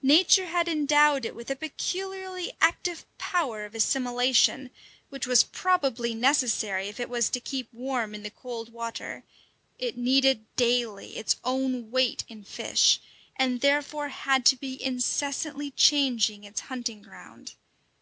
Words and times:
Nature 0.00 0.46
had 0.46 0.66
endowed 0.66 1.26
it 1.26 1.34
with 1.34 1.50
a 1.50 1.54
peculiarly 1.54 2.50
active 2.58 3.04
power 3.18 3.66
of 3.66 3.74
assimilation, 3.74 4.70
which 5.10 5.26
was 5.26 5.44
probably 5.44 6.14
necessary 6.14 6.88
if 6.88 6.98
it 6.98 7.10
was 7.10 7.28
to 7.28 7.38
keep 7.38 7.68
warm 7.70 8.14
in 8.14 8.22
the 8.22 8.30
cold 8.30 8.72
water; 8.72 9.24
it 9.78 9.98
needed 9.98 10.46
daily 10.56 11.18
its 11.18 11.36
own 11.44 11.90
weight 11.90 12.24
in 12.28 12.42
fish, 12.42 12.98
and 13.36 13.60
therefore 13.60 14.08
had 14.08 14.46
to 14.46 14.56
be 14.56 14.82
incessantly 14.82 15.70
changing 15.70 16.44
its 16.44 16.60
hunting 16.60 17.02
ground. 17.02 17.52